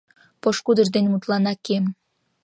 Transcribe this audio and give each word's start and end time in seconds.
Пошкудыж 0.41 0.87
ден 0.95 1.05
мутлана 1.11 1.53
Кем. 1.65 1.85